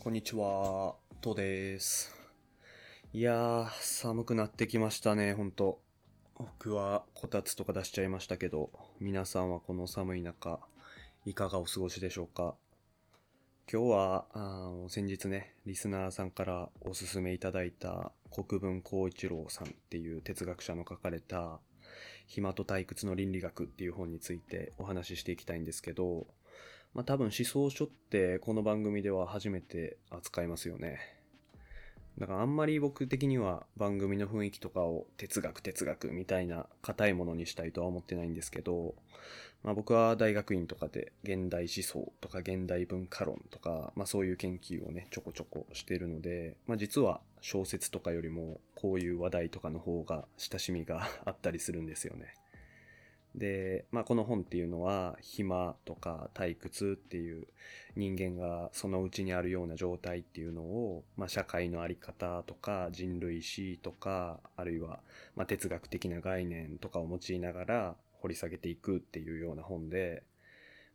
[0.00, 2.14] こんにちは、とです。
[3.12, 5.80] いやー、寒くなってきましたね、ほんと。
[6.36, 8.70] 僕はこたつとか出しちゃいましたけど、
[9.00, 10.60] 皆さんはこの寒い中、
[11.26, 12.54] いかがお過ごしでしょうか？
[13.70, 21.58] 今日は、あ先日ね、リスナーさんからおすすめいただいた国分光一郎さんっていう哲学者の書かれた、
[22.28, 26.28] 暇と退屈の倫理学っていう本についてお話ししていきたいんですけど、
[26.94, 30.98] まあ多分思想書ってこの番組では初めて扱いますよね。
[32.18, 38.94] だからあんまり僕的には番組の雰囲気とかを哲学哲学みたいな硬いものにしたいとは思ってないんですけど、
[39.62, 52.34] まあ僕は大学院とかで現代思想とか現代文化論とか、まあそういう研究をね、ちょこちょこしてるので、まあ実は小説とかよりもこういう話題とかの方が親しみがあったりするんですよね。
[53.38, 57.46] で、まあ、この本っていうのは暇とか退屈っていう
[57.96, 65.00] 人間がそのうちにあるような状態っていうのを、まあ、社会のあり方とか人類史とかあるいは
[65.36, 70.22] ま哲学的な概念とかを用いながら掘り下げていくっていうような本で、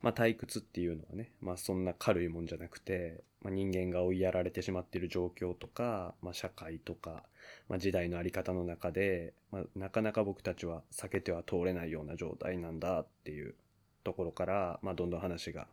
[0.02, 7.22] まあ、退屈っていうのはね、まあ、そんな軽いもんじゃなくて、まあ、人間が追いやられてしまっている状況とか、まあ、社会とか、
[7.68, 13.54] まあ、時代のあり方の中で、まあ、なかなか僕たちは避けては通れないような状態なんだっていう
[14.02, 15.66] ところから、まあ、どんどん話が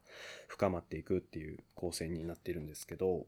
[0.48, 3.26] 深まっていくっていう構成になっているんですけど、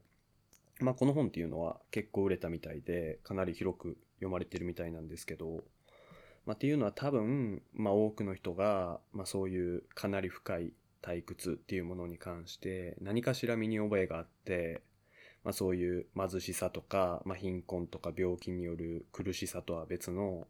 [0.79, 5.63] まあ、この本っていうのは結構売れたみたいでかなり広く読まれてるみたいなんですけど、
[6.45, 14.81] まあ、っていうのは多分、まあ、多くの人が、まあ、そういうかなり深い退屈っていうものに関して何かしら身に覚えがあって、
[15.43, 20.47] まあ、そういう貧しさとか、まあ、貧困とか病気による苦しさとは別の、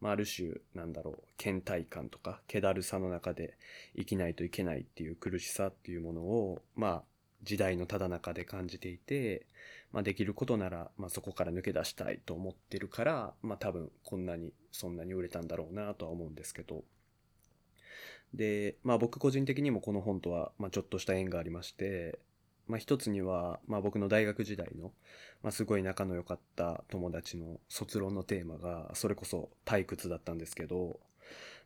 [0.00, 3.58] まあ、ある種なんだろう倦怠感とか気だるさの中で
[3.96, 7.02] 生きないといけないっていう苦しさっていうものをまあ
[7.42, 9.46] 時代のただ中で感じていて、
[9.92, 16.84] まあ、できることなら、まあ、そこから抜け出したいと思ってるから、まあ、多分こんなにそんなに売れたんだろうなとは思うんですけど。
[18.34, 22.18] で、まあ、僕個人的にもこの本とは、まあ、ちょっとした縁がありまして、
[22.66, 24.92] まあ、一つには、まあ、僕の大学時代の、
[25.42, 31.00] まあ、すごい仲の良かった友達の卒論のテーマがそれこそ退屈だったんですけど、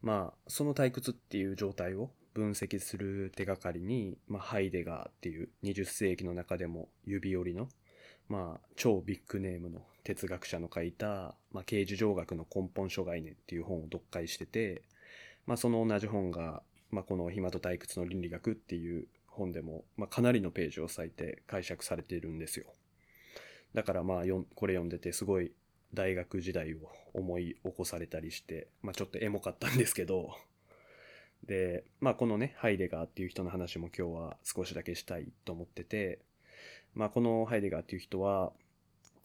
[0.00, 7.68] まあ、その退屈っていう状態を分析する手がかりに、まあ、ハイデガーっていう20世紀の中でも指折りの、
[8.28, 14.82] まあ、超ビッグネームの哲学者の書いた、まあ、刑事上学の根本諸概念っていう本を読解してて、
[15.46, 22.66] まあ、その同じ本が、まあ、この暇と退屈の倫理学っていう本でも、まあ、かなりのページを割いて解釈されているんですよ。
[23.74, 25.52] だからまあよこれ読んでてすごい
[25.94, 26.78] 大学時代を
[27.14, 30.30] 思い起こされたりして、まあ、ちょっとエモかったんですけど
[31.44, 36.20] で、まあ、このねハイデガーっていう人の話も今日は少しだけしたいと思ってて、
[36.94, 38.52] まあ、このハイデガーっていう人は、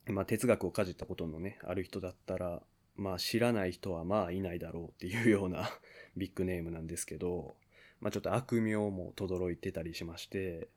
[0.07, 2.61] まあ、哲学をかじったことのねある人だったら、
[2.97, 5.69] まあ、知らない人はまあいないだろうっていうような
[6.18, 7.56] ビッグネームなんですけど、
[8.02, 10.68] まあ、ちょっと悪名も轟いてたりしまして、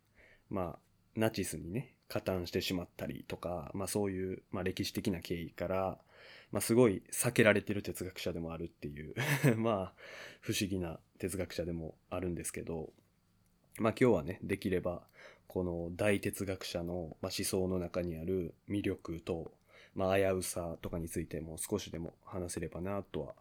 [0.48, 0.78] まあ、
[1.16, 5.98] ナチスにね、加担してしまったりとか、まあそういう、まあ歴史的な経緯から、
[6.50, 9.14] まあすごい避けられてる哲学者でもあるっていう、
[9.56, 9.94] まあ
[10.40, 12.92] 不思議な哲学者でもあるんですけど、
[13.78, 15.06] まあ今日はね、できれば、
[15.46, 19.52] この大哲学者の、思想の中にある魅力と、
[20.00, 23.34] まあ危うさとかについても少しでも話せればなとは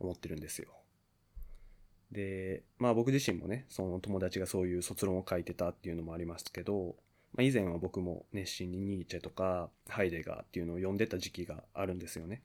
[0.00, 0.68] 思ってるんですよ。
[2.10, 6.96] で、まあ僕自身もね、その友達がそういう卒論を書いてたっていうのもありますけど、
[7.32, 12.42] まあ、以前は僕も熱心にニーチェとかハイデガーっていうのを読んでた時期があるんですよね。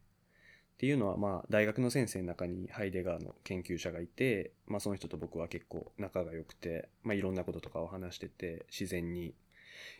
[0.75, 9.33] っていうのはまあ大学の先生の中にハイデガーの研究者がいて、まあその人と僕は結構仲が良くて、まあいろんなこととかを話してて自然に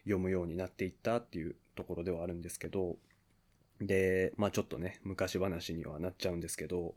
[0.04, 2.98] 読むようになっていったっていうところではあるんですけど、
[3.82, 6.96] で、まあちょっとね、昔話にはなっちゃうんですけど、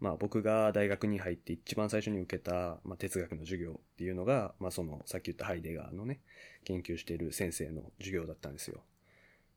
[0.00, 6.20] まあ僕が大学に入って一番最初に受けた、まあ、哲学の授業っていうのが、まあそのさっき言ったハイデガーのね、
[6.64, 8.82] 研究している先生の授業だったんですよ。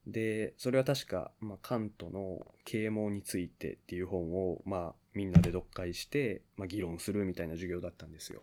[0.07, 8.41] で、それは確か、まあカントの啓蒙についてっていう本を、まあみんなで読解して、まあ議論するみたいな授業だったんですよ。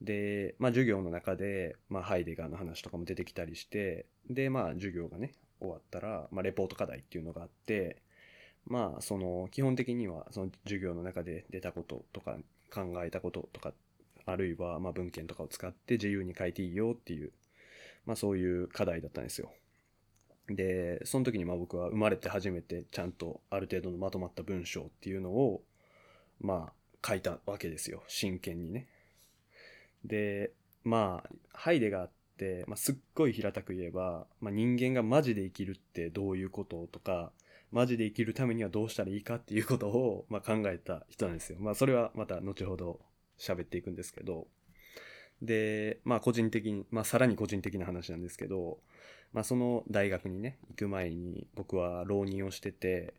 [0.00, 8.02] で、まあ授業の中で、まあハイデガーの話とかも出てきたりして、で、まあ授業がね、終わったら、まあレポート課題っていうのがあって、
[8.66, 12.36] まあその基本的にはその授業の中で出たこととか
[12.72, 13.72] 考えたこととか
[14.26, 17.32] あるいはまあ文献とかを使って自由に書いていいよっていう
[18.06, 19.50] まあそういう課題だったんですよ。
[20.48, 25.62] でその時にまあ僕は生まれて初めてちゃんとある程度のまとまった文章っていうのを
[26.40, 28.86] まあ書いたわけですよ真剣にね。
[30.04, 30.52] で
[30.84, 32.10] まあハイデガーっ、
[32.66, 37.32] まあ、すっごい平たく言えば、まあ、人間がマジで生きるってどういうこととか、
[37.72, 41.58] マジで生きるためにはどうしたらいいかっていうことを、まあ、考えた人なんですよ。
[41.60, 43.00] まあ、それはまた後ほど
[43.38, 44.46] 喋っていくんですけど、
[45.42, 48.78] で、まあ、個人的に、まあ、さらに個人的な話なんですけど、
[49.32, 53.14] まあ、その大学にね、行く前に僕は浪人をしてて、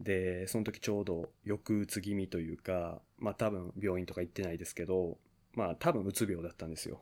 [0.00, 5.18] で、その時ちょうど抑うつ気味というか、まあ多分病院とか行ってないですけど、
[5.54, 7.00] まあ多分うつ病だったんですよ。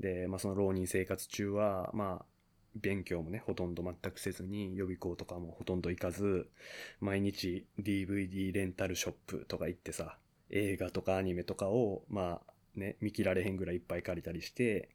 [0.00, 2.24] で、まあその浪人生活中は、まあ
[2.76, 6.48] 勉強もね、ほとんど全くせずに予備校とかもほとんど行かず、
[7.00, 10.16] 毎日 DVD レンタルショップとか行ってさ、
[10.50, 14.88] 映画とかアニメとかを、まあね、見切られへんぐらいいっぱい借りたりして、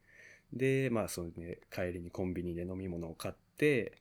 [0.53, 3.97] で、まあそうね、帰りにコンビニで飲み物を買って、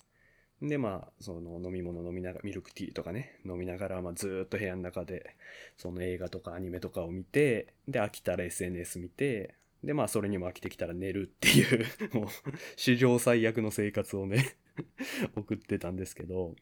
[0.61, 5.37] で、まあ、その飲み物飲みながら、ミルクティーとかね、飲みながら、まあずっと部屋の中で、
[5.77, 9.55] その映画とかアニメとかを見て、で、飽きたら SNS 見て、
[9.85, 11.87] で、まあそれにも飽きてきたら寝るっていう
[12.17, 12.29] もう、
[12.77, 14.57] 史上最悪の生活をね
[15.37, 16.57] 送ってたんですけど、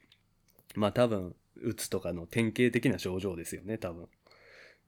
[0.75, 4.07] まあ多分、うつとかの典型的な症状ですよね、多分。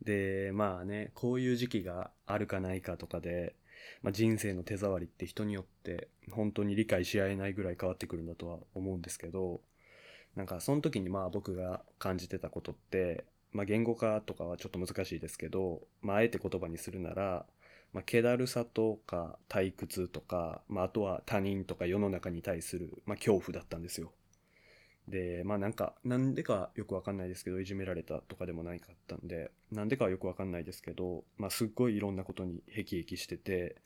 [0.02, 3.56] で、まあね、こういう時期があるかないかとかで、
[4.02, 9.62] まあ、人生の手触りって人によって本当に理解し合えないぐらい変わってくるんだとは思うんですけど、
[10.36, 17.46] なんかその時にまあ僕が感じてたことって、まあ言語化とかはちょっと難しいですけど、まああえて言葉にするなら、
[17.94, 24.12] まあ気だるさとか退屈とか、まああとは他人とか世の中に対する、まあ恐怖だったんですよ。
[25.08, 33.78] で、まあなんか、なんでかよくわかんないですけど、いじめられたとかでもないかったんで、なんでかはよくわかんないですけど、まあすっごいいろんなことにヘキヘキしてて、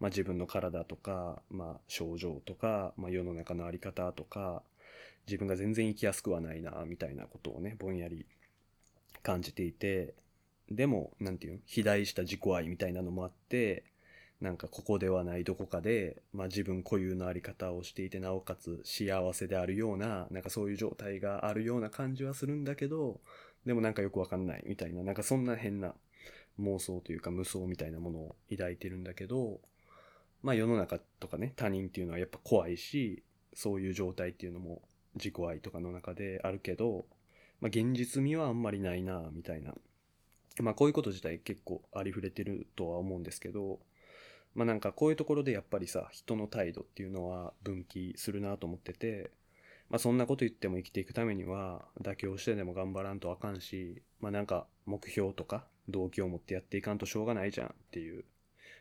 [0.00, 4.62] まあ自分の体とか、まあ症状とか、まあ世の中のあり方とか、
[5.26, 8.26] 自分が全然生きやすくはないな、みたいなことをね、ぼんやり
[9.22, 10.14] 感じていて、
[10.74, 13.84] でも、なんていうの、肥大した自己愛みたいなのもあって、
[14.40, 23.20] なんかここではないどこかで、まあ自分固有のあり方をしていて、なおかつ幸せであるような、なんかそういう状態があるような感じはするんだけど、
[23.64, 25.94] でもなんかよくわかんないみたいな、なんかそんな変な
[26.60, 29.60] 妄想というか無双みたいなものを抱いてるんだけど、
[30.42, 33.22] まあ世の中とかね、他人っていうのはやっぱ怖いし、
[33.54, 34.82] そういう状態っていうのも
[35.14, 37.06] 自己愛とかの中であるけど、
[37.60, 39.72] まあ現実味はあんまりないな、みたいな。
[40.60, 43.78] まあこういうこと自体結構ありふれてるとは思うんですけど、
[44.54, 49.30] まあなんかこういうところでやっぱりさ、人の態度っていうのは分岐するなと思ってて、
[49.88, 58.24] まあそんなこと言っても生きていくためには妥協してでも頑張らんとあかんし、まあなんか目標とか動機を持ってやっていかんとしょうがないじゃんっていう、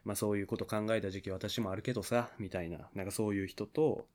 [0.03, 4.07] まあそういうこと考えた時期私もあるけどさ、みたいな、なんかそういう人と、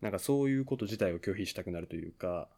[0.00, 2.48] なんかそういうこと自体を拒否したくなるというか、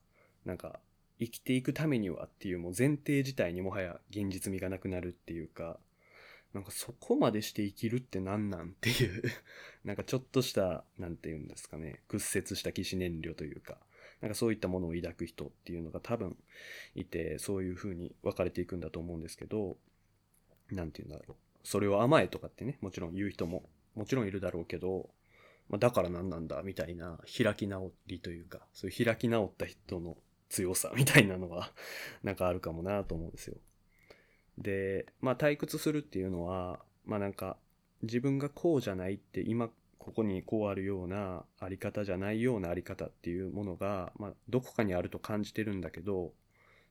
[0.45, 0.81] なんか
[1.19, 5.79] 生きていくためにはっていうもう前提自体にもはや現実味がなくなるっていうか、
[6.55, 9.23] なんかそこまでして生きるって何なんっていう
[9.85, 13.79] なんかちょっとした、なんて言うんですかね、屈折した騎士燃料というか、
[14.21, 16.37] なんかそういったものを抱く人っていうのが多分
[16.95, 19.77] いて、そういう風に分かれていくんだと思うんですけど、
[20.71, 21.37] なんて言うんだろう。
[21.65, 23.69] それを甘えとかってね、もちろん言う人も
[23.99, 25.11] もちろんいるだろうけど、
[25.69, 30.17] まあ、だから何なんだみたいな開き直りというか、そういう開き直った人の
[30.49, 31.73] 強さみたいなのは
[32.23, 33.57] なんかあるかもなと思うんですよ。
[34.57, 37.57] で、まあ退屈するっていうのは、まあなんか
[38.03, 46.33] 自分がこうじゃないって今ここにこうあるようなあり方じゃないようなあり方っていうものが、まあどこかにあると感じてるんだけど、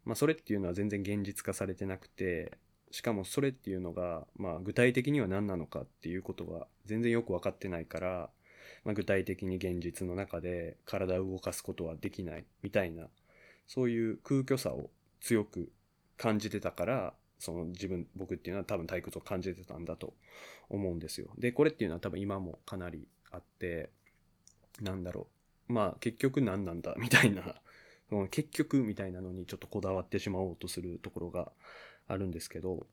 [0.05, 2.57] まあそれっていうのは全然現実化されてなくて、
[2.91, 8.29] しかもそれっていうのが、まあ具体的には何なのかっていうことが全然よくわかってないから、
[8.83, 13.09] まあ具体的に現実の中で体を動かすことはできないみたいな、
[13.67, 14.89] そういう空虚さを
[15.21, 15.71] 強く
[16.17, 20.13] 感じてたから、その自分、僕っていうのは多分退屈を感じてたんだと
[20.69, 21.27] 思うんですよ。
[21.37, 23.91] で、これっていうのは多分今もかなりあって、
[24.81, 25.27] なんだろ
[25.69, 25.73] う。
[25.73, 27.61] まあ結局何なんだみたいな、
[28.09, 31.51] その結局みたいなのにちょっとこだわってしまおうとするところが
[32.07, 32.87] あるんですけど、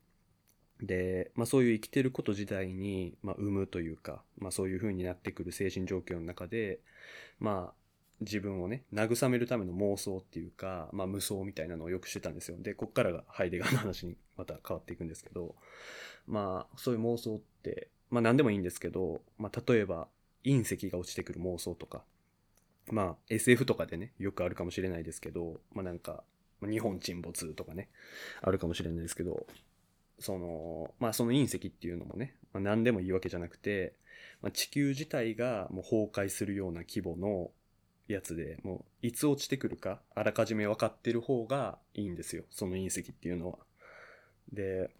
[0.81, 6.81] で、まあそういう生きてること自体に、まあ生むというか、まあそういう風になってくる精神状況の中で、
[7.39, 7.84] まあ
[8.21, 12.57] 自分をね、慰めるための妄想っていうか、まあ無双みたいなのをよくしてたんですよ。
[12.59, 15.55] で、こっからがハイデガーの話にまた変わっていくんですけど、
[16.27, 20.07] まあそういう妄想って、まあ何でもいいんですけど、まあ例えば
[20.45, 22.03] 隕石が落ちてくる妄想とか、
[22.89, 26.23] まあ SF とかでね、よくあるかもしれないですけど、まあなんか、
[26.61, 27.89] 日本沈没とかね、
[28.41, 29.45] あるかもしれないですけど、
[30.19, 33.93] その、まあその隕石っていうのもね、まあ、何でもいいわけじゃなくて、
[34.41, 37.51] まあ、地球自体がもう崩壊するような規模の
[38.07, 42.43] やつで、もういつ落ちてくるか、あらかじめ分かってる方がいいんですよ。
[42.51, 43.59] その隕石っていうのは。
[44.51, 44.91] で、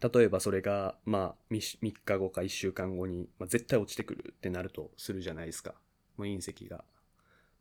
[0.00, 5.74] 例えばそれが、まあ、3, 日後か1週間後に、まあ、絶対落ちてくるってなるとするじゃないですか。
[6.16, 6.84] もう隕石が。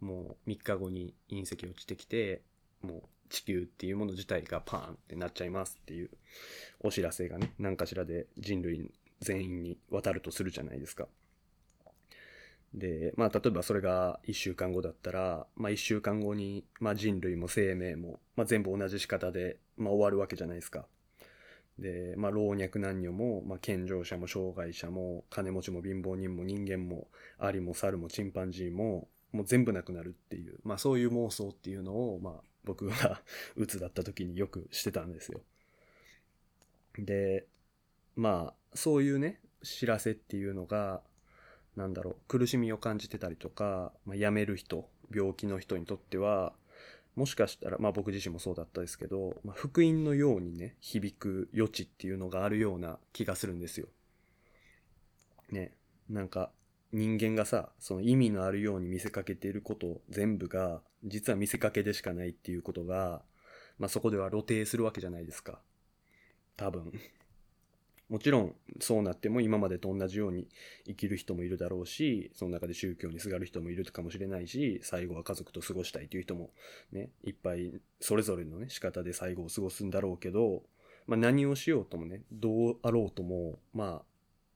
[0.01, 2.41] もう3日後に隕石落ちてきて、
[2.81, 6.09] もう地球っていうもの自体がパーンってなっちゃいますっていう
[6.81, 8.91] お知らせがね、何かしらで人類
[9.21, 11.07] 全員に渡るとするじゃないですか。
[12.75, 20.85] で、まあ、例えばそれが1週間後だったら、まあ、1週間後に、まあ、人類も生命も、まあ、全部同じ仕方で、まあ、終わるわけじゃないですか。
[21.79, 32.33] で、まあ、老若男女も、まあ、健常者も障害者も、金持ちも貧乏人も人間も、アリも猿もチンパンジーも、もう全部なくなるっていう、まあ、そういう妄想っていうのを、まあ、
[32.65, 33.21] 僕が
[33.55, 35.41] 鬱だった時によくしてたんですよ。
[36.97, 37.47] で、
[38.15, 41.01] まあ、そういうね、知らせっていうのが、
[41.75, 46.53] なんだろう、苦しみを感じてたりとか、まあ、辞める人、病気の人にとっては、
[47.15, 53.87] もしかしたら、まあ僕自身もそうだったですけど、まあ、福音のようにね、響く余地っていうのがあるような気がするんですよ。
[55.51, 55.71] ね、
[56.09, 56.51] なんか
[56.91, 63.21] 人間がさ、その意味のあるように見せかけていること全部が、実は見せかけでしかないっていうことが、
[63.77, 65.59] まあそこでは露呈するわけじゃないですか。
[66.55, 66.93] 多分。
[68.09, 70.47] もちろんそうなっても今までと同じように
[70.85, 76.51] 生きる人もいるだろうし、その中で宗教にすがる人もいるかもしれないし、最後は家族と過ごしたいという人も
[76.91, 80.63] ね、いっぱいそれぞれのね、仕方で最後を過ごすんだろうけど、
[81.07, 84.05] まあ何をしようともね、どうあろうとも、まあ、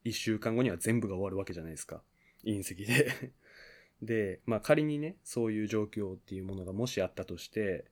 [0.03, 2.01] 一週間後には全部が終わるわけじゃないですか。
[2.45, 3.33] 隕石で
[4.01, 7.85] で、まあ仮にね、そういう状況っていうものがもしあったとして、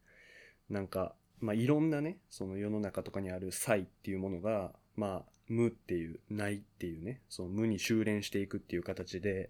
[0.70, 9.50] なんか、まあいろんなね、その世の中とかにある際っていうものが、まあ無っていう、ないっていうね、その無に修練していくっていう形で、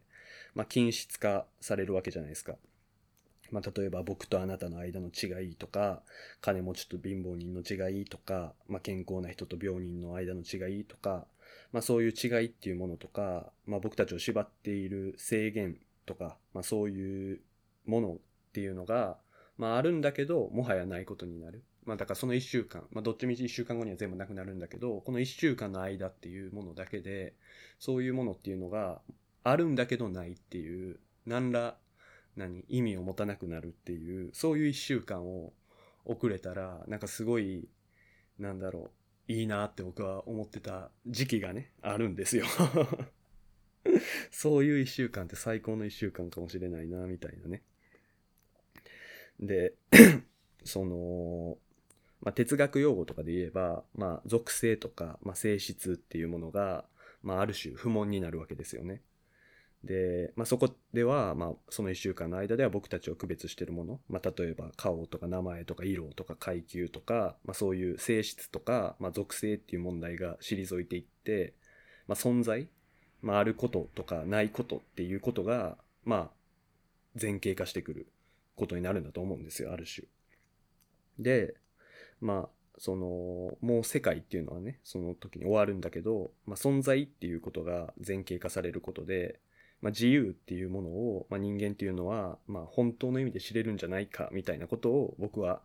[0.54, 2.56] まあ、均質化されるわけじゃないですか。
[3.52, 6.04] まあ、例えば僕とあなたの間の違いとか、
[6.42, 11.26] 金持ちと貧乏人の違いとか、まあ、健康な人と病人の間の違いとか、
[11.72, 17.40] まあ、そういう違いっていうものとか、まあ、僕たちを縛っている制限とか、まあ、そういう
[17.86, 18.18] ものっ
[18.54, 19.18] ていうのが、
[19.58, 21.64] まあ、あるんだけど、もはやないことになる。
[21.88, 27.34] まあだからその1週間、まあどっちみち1週間後には全部なくなるんだけど、この1週間の間っていうものだけで、
[27.80, 29.02] そういうものっていうのが
[29.44, 31.78] あるんだけどないっていう、何ら、
[32.36, 35.54] 何、意味を持たなくなるっていう、そういう1週間を
[36.04, 37.70] 遅れたら、なんかすごい、
[38.38, 38.92] なんだろ
[39.30, 42.46] う、いいなって僕は思ってた時期がね、あるんですよ
[44.32, 47.64] そういう1週間って最高の1週間かもしれないな、みたいなね。
[49.40, 49.74] で、
[50.66, 51.58] その、
[52.22, 56.86] まあ、哲学用語とかで言えば、まあ、属性とか、まあ、性質っていうものが、
[57.22, 59.02] まあ、ある種不問になるわけですよね。
[59.84, 71.54] で、まあ、そこでは、まあ、その1週間の間では僕たちを区別しているもの、まあ、例えば顔とか名前とか色とか階級とか、まあ、そういう性質とか、まあ、属性っていう問題が退いていって、
[72.08, 72.68] まあ、存在、
[73.22, 76.30] まあ、あることとかないことっていうことが、まあ、
[77.20, 78.08] 前傾化してくる
[78.56, 80.08] ことになるんだと思うんですよ、ある種。
[81.20, 81.56] で、
[82.22, 89.40] まあ、その、もう世界っていうのはね、その時に終わるんだけど、まあ、存在っていうことが前傾化されることで、
[89.82, 95.62] まあ、自由っていうものを、まあ、人間っていうのは、まあ、本当の意味で知れるんじゃないか、みたいなことを僕は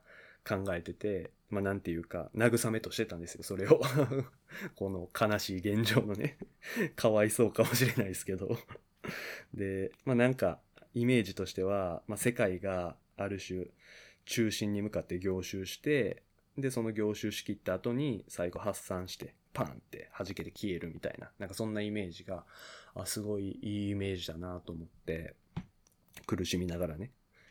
[0.46, 3.80] 考えてて、まあ、なんていうか、慰めとしてたんですよ、それを。
[4.74, 6.38] この悲しい現状のね、
[6.96, 8.56] かわいそうかもしれないですけど。
[9.54, 10.60] で、まあ、なんか、
[10.94, 13.66] イメージとしては、まあ、世界がある種、
[14.24, 16.22] 中心に向かって凝集して、
[16.58, 22.44] で、その凝集しきった後に最後発散して、パンって弾けて消えるみたいな、なんかそんなイメージが、
[22.94, 25.34] あ、すごいいいイメージだなと思って、
[26.26, 27.10] 苦しみながらね、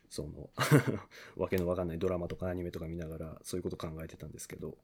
[0.10, 0.50] その
[1.38, 4.78] わけのわかんないドラマとかアニメとか見ながら、そういうこと考えてたんですけど、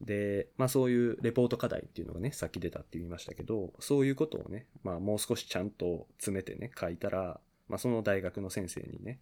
[0.00, 9.20] で、まあそういうレポート課題っていうのがね、さっき出たって言いましたけど、そういうことをね、まあもう少しちゃんと詰めてね、書いたら、まあその大学の先生にね、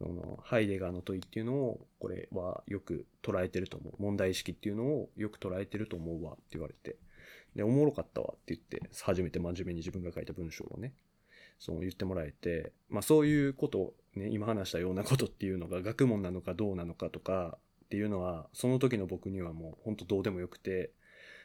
[0.00, 3.94] そのハイデガーの問いっていうのを、これはよく捉えてると思う。
[4.02, 6.96] 問題意識っていうのをよく捉えてると思うわって言われて。
[7.54, 10.94] で、おもろかったわって言って、初めて真面目に自分が書いた文章をね、
[11.58, 20.92] そう言ってもらえて、まあそういうことね、今話したようなことっていうのが学問なのかどうなのかとかっていうのは、その時の僕にはもう本当どうでもよくて、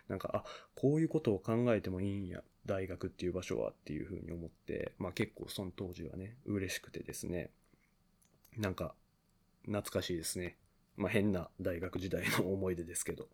[0.08, 0.44] なんか、あ、
[0.76, 7.50] こういうことを考えてもいいんや、大学っていう場所はっていうふうに思って、まあ結構その当時はね、嬉しくてですね、
[8.58, 8.96] なんか、
[9.64, 10.58] 懐かしいですね。
[10.96, 13.28] まあ変な大学時代の思い出ですけど。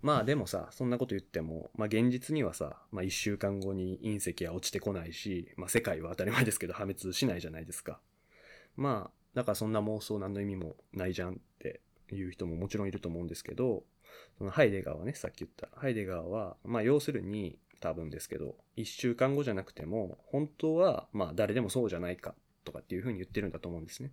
[0.00, 8.00] まあでもさ、そんなこと言っても、まあ現実にはさ、まあ一週間後に隕石は落ちてこないし、まあ世界は当たり前ですけど破滅しないじゃないですか。
[8.76, 11.80] まあ、だからそんな妄想何の意味もないじゃんって
[12.12, 13.82] いう人ももちろんいると思うんですけど、
[14.38, 15.68] そのハイデガーはね、さっき言った。
[15.76, 22.34] ハイデガーは、まあ要するに多分ですけど、1週間後じゃなくても、本当はまあ誰でもそうじゃないか
[22.68, 24.12] とかっていうふうに言ってるんだと思うんですね。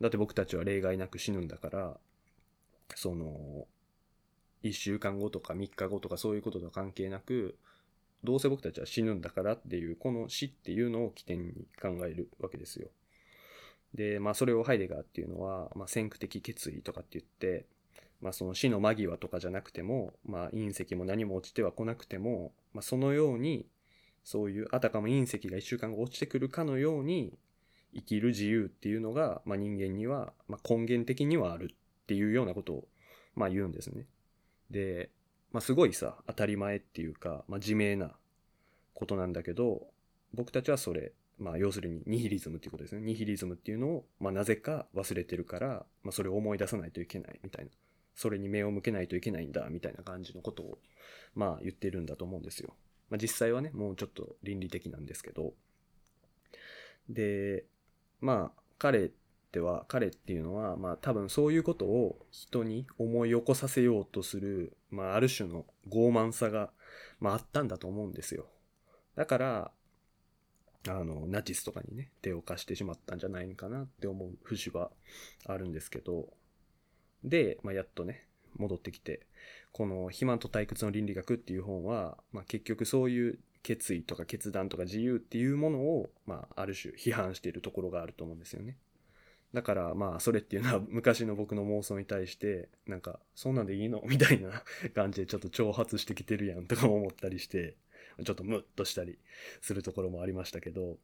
[0.00, 2.00] だって僕たちは例外なく死ぬんだから、
[2.94, 3.66] その、
[4.62, 7.58] 1週間後とか3日後とかそういうこととは関係なく、
[8.24, 12.88] どうせ僕たちは死ぬんだからっていう、この死っていうのを起点に考えるわけですよ。
[13.92, 17.66] で、まあそれをハイデガーっていうのは、まあ先駆的決意とかって言って、
[18.22, 23.66] まあその死の間際とかじゃなくても、まあ隕石も何も落ちては来なくても、まあそのように、
[24.24, 27.38] そういうあたかも隕石が一週間後落ちてくるかのように
[27.94, 32.88] 生きる自由っていうのが、まあ人間には、まあ根源的にはあるっていうようなことを、
[33.34, 34.06] まあ言うんですね。
[34.70, 35.10] で、
[35.52, 38.12] まあすごいさ、当たり前っていうか、まあ自明な
[38.94, 39.86] ことなんだけど、
[40.32, 43.02] 僕たちはそれ、まあ要するにニヒリズムっていうことですね。
[43.02, 47.70] ニヒリズムっていうのを、まあなぜか忘れてるから、まあそれを思い出さないといけないみたいな。
[48.16, 50.78] それに目を向けないといけないんだみたいな感じのことを、
[51.34, 52.74] まあ言ってるんだと思うんですよ。
[53.10, 55.54] まあ実際はね、もうちょっと倫理的なんですけど。
[57.08, 57.64] で、
[58.24, 59.10] まあ彼っ
[59.52, 66.70] ては、彼っていうのは、まあ多分そういうことを人に思い起こさせようとする、まあある種の傲慢さが、
[67.20, 68.46] まああったんだと思うんですよ。
[69.14, 69.70] だから、
[70.88, 74.90] あの、ナチスとかにね、手を貸してしまったんじゃないかなって思う節は
[75.46, 76.32] あるんですけど、
[77.24, 78.26] で、まあ、やっとね、
[78.56, 79.26] 戻ってきて、
[79.72, 88.76] この肥満と退屈の倫理学っていう本は、まあ、結局そういう決意とか決断とか自由っていうものを、まあ、ある種批判しているところがあると思うんですよね。
[89.54, 94.02] だからまあそれっていうのは昔の僕の妄想に対してなんかそんなんでいいの？
[94.04, 94.50] みたいな
[94.94, 97.76] 感じでちょっと挑発してきてるやんとか思ったりして
[98.22, 99.18] ちょっとムッとしたり
[99.62, 100.96] するところもありましたけどっ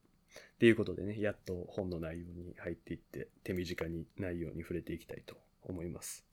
[0.58, 6.26] ていうことでねやっと本の内容に入っていって手短に内容に触れていきたいと思います。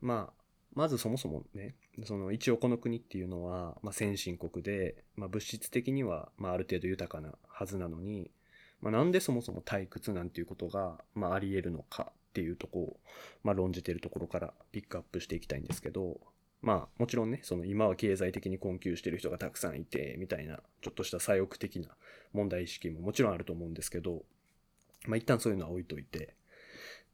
[0.00, 0.45] まあ
[0.76, 8.30] まずそもそもね、その一応この国っていうのは、まあ、先進国で、まあ、物質的には、まあ、ある程度豊かなはずなのに、
[8.82, 12.96] まあ、なんでそもそも退屈なんていうことが、まあ、あり得るのかっていうとこを、
[13.42, 16.20] まあ、論じてるところからピックアップしていきたいんですけど、
[16.60, 21.88] まあ、もちろんね、その今は経済的に困窮してる人がたくさんいて、みたいな、ちょっとした左翼的な
[22.34, 24.24] 問題意識ももちろんあると思うんですけど、
[25.06, 26.34] まあ、一旦そういうのは置いといて、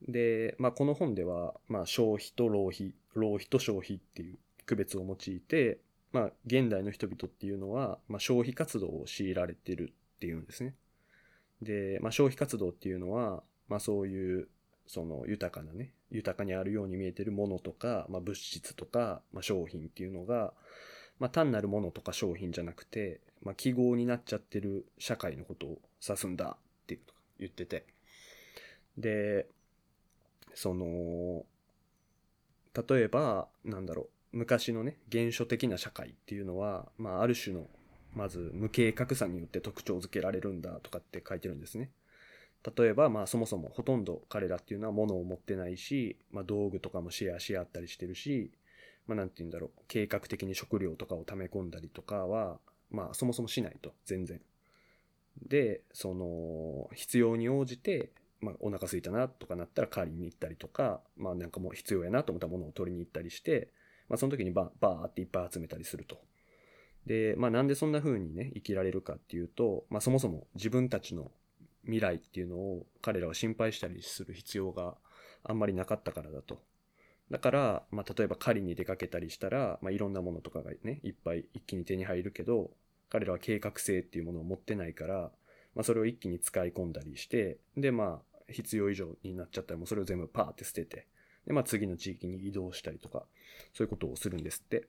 [0.08, 5.78] で、まあ、この本では、まあ、消費と浪費、浪費と消費っていう区別を用いて、
[6.12, 10.74] まあ、現代の人々っていうのは、まあ、消費活動を強いられてるっていうんですね。
[11.62, 14.48] で、まあ、消費活動っていうのは、まあ、そういう
[14.86, 20.52] その豊かなね豊かにあるように見えてるものとか、まあ、物質とか、まあ、商品っていうのが、
[21.18, 27.86] まあ、単なるものとか商品じゃなくて、まあ、記号になっちゃってる社会のことを指すんだっていうと言ってて
[28.98, 29.46] で
[30.54, 31.44] その
[32.74, 37.66] 例えばなんだろう昔のね原初的な社会っていうのは、まあ、ある種の
[38.14, 41.90] まず無計画さによって特徴づけられるんだとかって書いてるんですね。
[42.76, 48.52] 例えば、まあそもそもほとんど彼らっていうのは物を持ってないし、まあ道具とかもシェアし合ったりしてるし、
[49.06, 52.58] まあなんて言うんだろう、計画的に食料とかを溜め込んだりとかは、
[52.90, 54.40] まあそもそもしないと、全然。
[55.48, 58.10] で、その、必要に応じて、
[58.42, 63.70] まあお腹すいたなとかなったら借りに行ったりとか、まあなんかもう必要やなと思ったものを取りに行ったりして、
[64.08, 66.20] まあその時にババーっていっぱい集めたりすると。
[67.06, 71.30] で、まあなんでそんな風にね、生きられるかっていうと、まあそもそも自分たちの
[71.84, 74.96] 未来っていうのを彼らは心配したりする必要が
[75.44, 76.60] あんまりなかったからだと。
[77.30, 82.70] だから、まあ例えば狩りに出かけたりしたら、まあいろんなものとかがね、いっぱい一気に手に入るけど、
[83.08, 85.32] 彼らは計画性っていうものを持ってないから、
[85.74, 91.06] まあそれを一気に使い込んだりして、でまあ必要以上になっちゃったらもそれを全部パーって捨てて、
[91.46, 93.24] でまあ次の地域に移動したりとか、
[93.72, 94.86] そういうことをするんですって。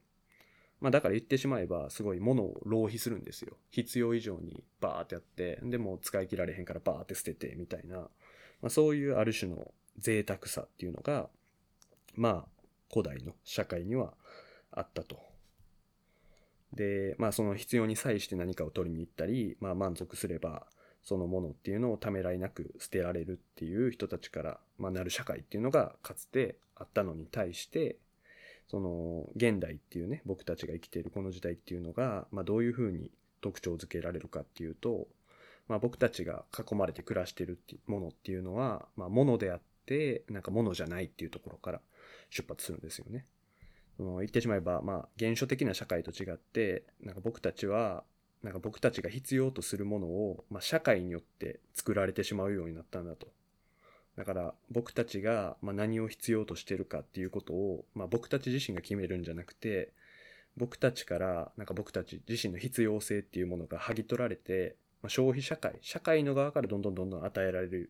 [0.80, 3.58] まあだから言ってしまえば、すごい物を浪費するんですよ。
[3.72, 8.10] 必要以上にバーってやって、でも使い切られへんからバーって捨てて、みたいな、ま
[8.64, 11.30] あそういうある種の贅沢さっていうのが、
[12.16, 12.48] まあ
[12.92, 14.14] 古代の社会には
[14.72, 15.20] あったと。
[16.74, 20.68] で、まあその必要に際して何かを取りに行ったり、まあ満足すれば、
[21.04, 27.98] そのものっていうのをためらいなく捨てられるっていう人たちから、まあ、なる社会っていうのがかつてあったのに対して、
[28.68, 33.12] その現代っていうね僕たちが生きているこの時代っていうのが、まあ、どういうふうに
[33.42, 35.08] 特徴づけられるかっていうと、
[35.68, 41.82] まあ、僕たちが囲まれて暮らしてるってものっていうのは、まあ、ものであってなんかものじゃないっていうところから
[42.30, 43.26] 出発するんですよね。
[43.98, 48.04] その言ってしまえば、まあ、原初的な社会と違ってなんか僕たちは
[48.44, 53.28] なんか僕たちが必要とするものを、まあ、社会によって作られてしまうようになったんだと。
[54.18, 59.92] だから僕たちがま何を必要としてるかっていうことを、まあ、僕たち自身が決めるんじゃなくて
[60.56, 67.90] 僕たちからなんか僕たち自身の必要性っていうものが剥ぎ取られて、まあ、消費社会社会の側からどんどんどんどん与えられる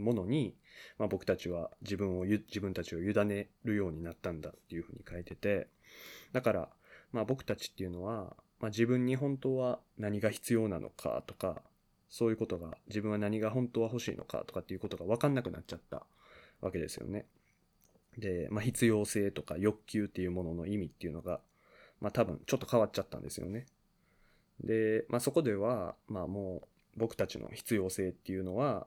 [0.00, 0.54] ものに、
[0.98, 5.68] まあ、僕たちは自分を自分たちを委ねるようになったんだっていうふうに書いてて
[6.32, 6.68] だから
[7.12, 11.62] まあ僕たちっていうのは、まあ、自分に本当は何が必要なのかとか
[12.08, 16.06] そういうことが自分は何が本当は欲しいのかとかっていうことが分かんなくなっちゃった
[16.60, 17.26] わけですよね。
[18.16, 21.40] で、まあ、必要性とか欲求っていうものの意味っていうのが、
[22.00, 23.66] まあ、多分ちょっと変わっちゃったんですよね。
[24.62, 26.62] で、まあ、そこでは、まあ、も
[26.96, 28.86] う僕たちの必要性っていうのは、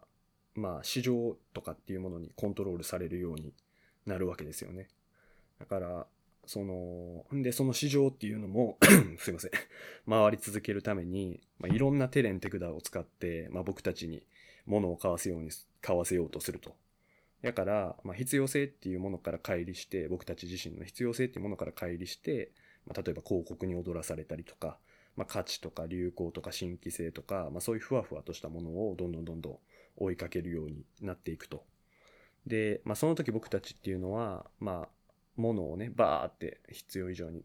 [0.56, 3.54] まあ、市場とかっていうものにコントロールされるように
[4.06, 4.88] なるわけですよね。
[5.60, 6.08] だから、
[6.50, 8.80] その、で、その市場っていうのも
[9.20, 9.52] すいません、
[10.10, 14.24] 回り続けるために、まあ、いろんなテレンテクダを使って、まあ、僕たちに
[14.66, 16.76] 物を買わせように、買わせようとすると。
[17.44, 22.50] だから、まあ、必要性っていうものから乖離して、僕たち自身の必要性っていうものから乖離して、
[22.88, 24.80] まあ、例えば広告に踊らされたりとか、
[25.16, 29.58] まあ、価値とか流行とか新規性とか、まあ、そういうふわふわとしたものをどんどんどんどん
[29.98, 31.64] 追いかけるようになっていくと。
[32.48, 34.99] で、まあ、その時僕たちっていうのは、まあ、
[35.40, 37.44] ものをね、バーって必要以上に、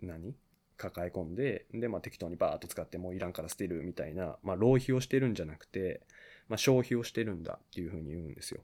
[0.00, 0.34] 何？
[0.76, 6.00] 抱え込んで、で、まあ適当にバーって使ってもういらんから捨てるみたいな、まあ浪費をしてるんじゃなくて、
[6.48, 8.62] まあ消費をしてるんだっていうふうに言うんですよ。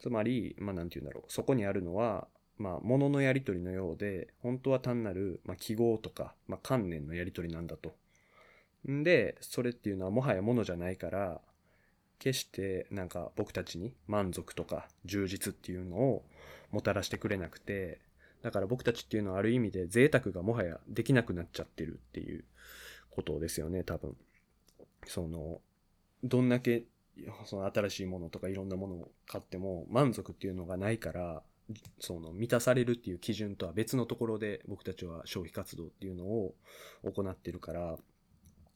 [0.00, 1.32] つまり、まあて言うんだろう。
[1.32, 2.26] そこにあるのは、
[2.56, 7.94] まあ物のやり取りのようで、本当は単なる、まあ、記号とか、まあ観念のやり取りなんだと。
[8.90, 11.40] んで、それっていうのはもはや物じゃないから、
[12.18, 16.24] 決してなんか僕たちに満足とか充実っていうのを
[16.70, 18.00] もたらしてくれなくて、
[18.42, 22.44] だから僕たちっていうのはある意味で贅沢がもはやできなくなっちゃってるっていう
[23.10, 24.16] ことですよね、多分。
[25.06, 25.60] その、
[26.22, 26.84] どんだけ
[27.44, 31.42] その新しいものとかいろんなものを買っても満足っていうのがないから、
[32.00, 36.54] その満たされるっていう基準とは別のところで僕たちは消費活動っていうのを
[37.02, 37.96] 行ってるから、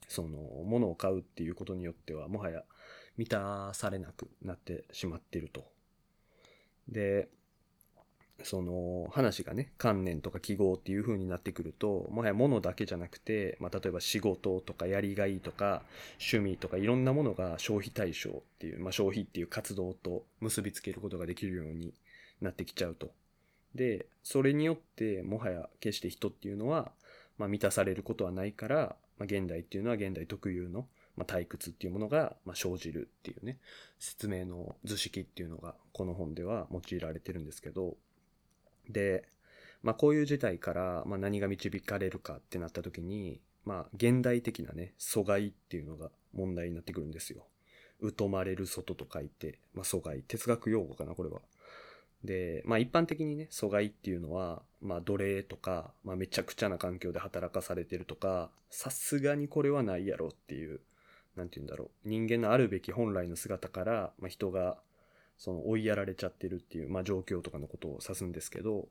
[0.09, 2.64] その物を買うっていうことによってはもはや
[3.16, 5.64] 満たされなくなってしまってると。
[6.88, 7.29] で、
[8.44, 15.83] その話がね、観念とか記号っていう風になってくると、もはや物だけじゃなくて、まあ、例えば仕事とかやりがいとか
[16.20, 21.94] 趣味とかいろんなものが消費対象っていう、まあ、消費っていう活動と結びつけることができるように
[22.40, 23.12] なってきちゃうと。
[23.75, 26.92] で、それによってもはや決して人っていうのは、
[27.38, 33.59] まあ、満たされることはないから、まあ、現代っていうのは現代特有の、まあ、退屈っていうものが、まあ、生じるっていうね、
[33.98, 37.96] 説明の図式っていうのがこの本では用いられてるんですけど、
[38.88, 39.25] で、
[39.83, 47.44] まあ、こういう事態から、まあ、何が導かれるかってなった時に、まあ、現代的なね、阻害っていうのが問題になってくるんですよ。
[48.16, 50.22] 疎まれる外と書いて、まあ、阻害。
[50.22, 51.40] 哲学用語かな、これは。
[52.25, 60.81] で、まあ、一般的にね、阻害っていうのは、まあ、奴隷とか、まあ、めちゃくちゃな環境で働かされてるとか、さすがにこれはないやろっていう、
[61.36, 62.08] なんて言うんだろう。
[62.08, 64.78] 人間のあるべき本来の姿から、まあ、人が
[65.38, 68.88] その追いやられちゃってるっていう、まあ、状況とかのことを指すんですけど、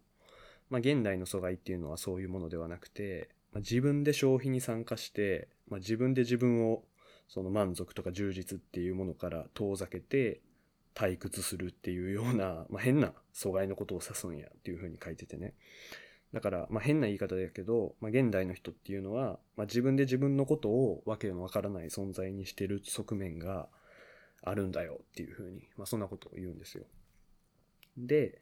[0.69, 6.83] まあ、現代の阻害っていうのはそういうものではなくて、まあ、自分で消費に参加して、まあ、自分で自分を
[7.27, 10.41] その満足とか充実っていうものから遠ざけて
[10.93, 15.53] 退屈するっていうような、まあ、変な阻害のことを指すんやっていうふうに書いててね。
[16.33, 23.67] だから、まあ、変な言い方だけど、まあ、現代の人っていうのは、まあ、自分で自分のことをわけのわからない存在にしてる側面が、
[24.43, 26.85] あるんだよっていうふうに、まあそんなことを言うんですよ。
[27.97, 28.41] で、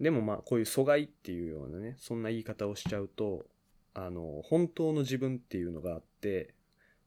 [0.00, 3.46] でもまあこういう阻害っていうようなね、そんな言い方をしちゃうと、
[3.94, 6.54] あの、本当の自分っていうのがあって、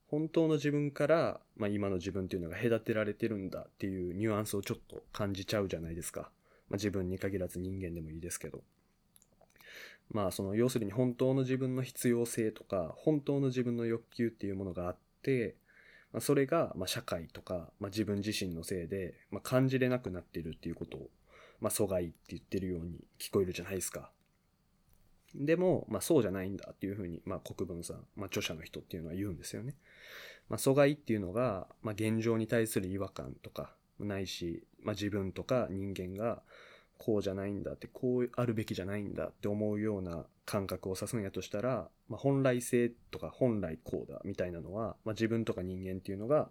[0.08, 6.32] 本当の自分から、まあ今の自分っていうのが隔てられてるんだっていうニュアンスをちょっと感じちゃうじゃないですか。
[6.70, 8.64] まあ自分に限らず人間でもいいですけど。
[10.12, 15.56] まあその要するに本当の自分の必要性とか、本当の自分の欲求っていうものがあって、
[16.14, 21.10] まあ、それが、まあ、社会とか、まあ、自分自身のせいで、まあ、感じれなくなってるっていうことを、
[21.60, 24.12] まあ、阻害って言ってるように聞こえるじゃないですか。
[25.34, 29.76] でも、まあ、そうじゃないんだっていうふうに、まあ、国分さん、まあ、著者の人っていうのは言うんですよね。
[30.50, 36.44] まあ、阻害っていうのが、まあ、現状に対する違和感とか、ないし、まあ、自分とか人間が、
[37.06, 46.50] こうじゃないんだって、こうあるべきじゃないんだって思うような感覚を指すんやとしたら、まあ、本来性とか本来こうだみたいなのは、まあ、自分とか人間っていうのが、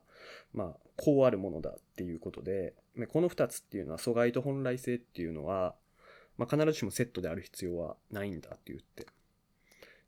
[0.52, 2.74] まあ、こうあるものだっていうことで、
[3.08, 5.74] この二つっていうのは阻害と本来性っていうのは、
[6.36, 9.06] まあ、必ずしもセットである必要はないんだって言って。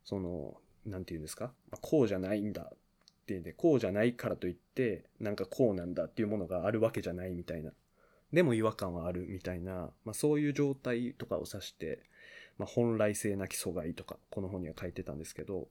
[0.04, 2.76] その、なんて言うんですか、まあ、こうじゃないんだっ
[3.26, 7.70] てで、こうじゃないからといって、なんかこうなんだっていうものがあるわけじゃないみたいな
[8.34, 12.02] でも違和感はあるみたいな、まあ、そういう状態とかを指して、
[12.58, 15.68] まあ、本来性なき阻害とか、この本には書いてたんですけど、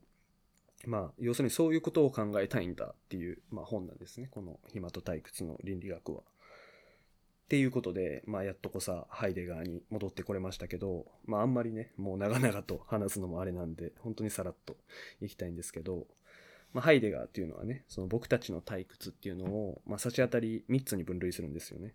[0.86, 4.28] まあ、要するにそういうことを考えたいんだっていう、まあ、本なんですね。
[4.30, 6.20] この暇と退屈の倫理学は。
[6.20, 14.76] っていうことで、まあ、やっとこさ、ハイデガーに戻ってこれましたけど、まあ、あんまりね、もう長々と話すのもあれなんで、本当にさらっと
[15.20, 16.06] いきたいんですけど、
[16.72, 21.94] まあ、ハイデガーっていうのはね、その僕たちの退屈っていうのを、まあ、差し当たり3つに分類するんですよね。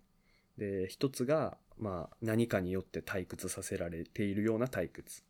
[0.58, 5.22] で、1つが、まあ、何かによって退屈させられているような退屈。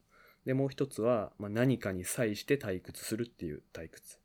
[0.44, 4.18] で、もう1つは、まあ、何かに際して退屈するっていう退屈。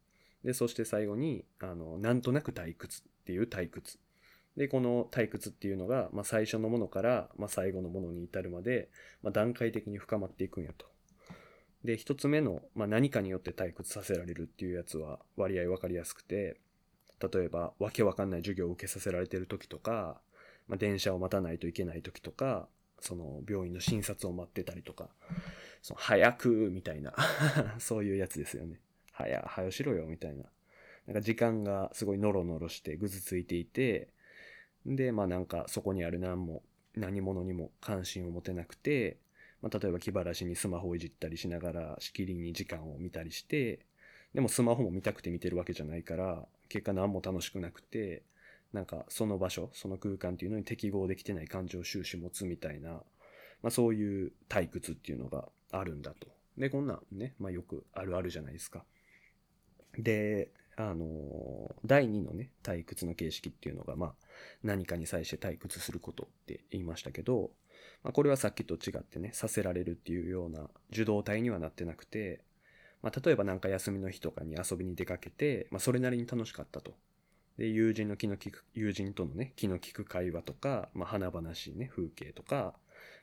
[0.43, 3.99] で、そして最後に、あの、なんとなく退屈っていう退屈。
[4.57, 8.89] で、この退屈っていうのが、まあ、最初のものから、まあ、最後のものに至るまで、
[9.21, 10.85] まあ、段階的に深まっていくんやと。
[11.83, 16.59] で、一つ目の、まあ、何かによって退屈させられるっていうやつは割合分かりやすくて、
[17.19, 20.19] 例えば、わけわかんない授業を受けさせられてる時とか、
[20.67, 22.67] まあ、電車を待たないといけない時とか、
[22.99, 25.09] その病院の診察を待ってたりとか、
[25.81, 27.13] その早くみたいな
[27.77, 28.79] そういうやつですよね。
[29.11, 30.45] 早、早しろよみたいな。
[31.07, 34.09] なんか時間がすごいノロノロしてぐずついていて、
[34.85, 36.63] で、まあなんかそこにある何も、
[36.95, 39.17] 何者にも関心を持てなくて、
[39.61, 43.79] まあ、例えば気晴らしにスマホをいじったりしながらしきりに時間を見たりして、
[44.33, 48.23] でもスマホも見たくて見てるわけじゃないから、結果何も楽しくなくて、
[48.73, 52.89] なんかその場所、その空間っていうのに適合できてない感情収集持つみたいな、
[53.61, 56.27] まあそういう退屈っていうのがあるんだと。
[56.57, 58.83] で、こんなんね、まあよくあるあるじゃないですか。
[59.97, 64.13] で、あの、第2のね、退屈の形式っていうのが、まあ、
[64.61, 67.51] 何かに際して退屈することって言いましたけど、
[68.03, 72.41] まあ、これはさっきと違ってね、させられるっていうような受動体にはなってなくて、
[73.01, 76.93] まあ、例えばなんか休みの日とかに遊びに出かけて、まあ、それなりに楽しかったと。
[77.57, 82.73] で、友人の気の利く、友人とのね、気の利く会話とか、まあ、華々しいね、風景とか、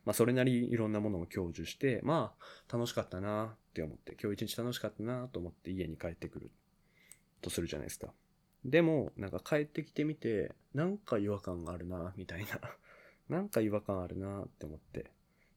[0.05, 6.51] まあ、それなりいろんなものを享受して、まあ、楽しかったなって思って、今日一日楽しかったなと思って家に帰ってくる
[7.41, 8.09] とするじゃないですか。
[8.65, 12.61] でも、なんか帰ってきてみて、なんか違和感があるな、みたいな。
[13.29, 15.11] なんか違和感あるなって思って。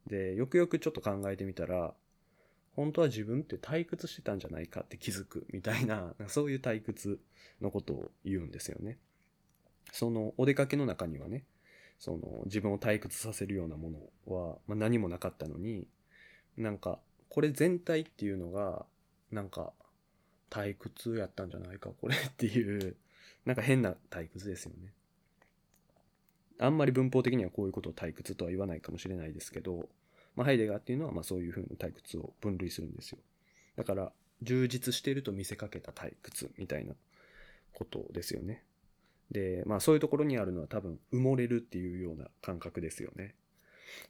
[0.07, 1.93] で、よくよくちょっと考えてみたら、
[2.75, 7.19] 本当は自分って退屈してたんじゃないかって気づくみたいな、 そういう退屈
[7.61, 8.97] のことを言うんですよね。
[9.91, 11.45] そのお出かけの中にはね、
[11.99, 13.91] その自分を退屈させるようなも
[14.25, 15.87] のは、ま、何もなかったのに、
[16.57, 18.85] なんかこれ全体っていうのが、
[19.31, 19.73] なんか
[20.49, 22.95] 退屈やったんじゃないか、これっていう、
[23.45, 24.93] なんか変な退屈ですよね。
[26.57, 29.89] あんまり文法的にはこういうことを退屈とは言わないかもしれないですけど、
[30.35, 33.19] まあ、ハイデガーっていうのはまあそういう風に退屈を分類するんですよ。
[33.75, 36.93] だから、充実していると見せかけた退屈みたいな
[37.73, 38.63] ことですよね。
[39.31, 43.35] で、まあそういうところにあるのは多分埋もれるっていうような感覚ですよね。